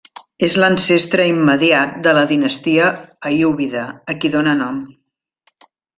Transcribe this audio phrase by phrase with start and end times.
[0.45, 2.87] És l'ancestre immediat de la dinastia
[3.33, 3.85] aiúbida,
[4.15, 4.81] a qui dóna nom.